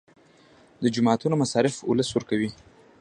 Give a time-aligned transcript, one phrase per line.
[0.81, 2.49] د جوماتونو مصارف ولس ورکوي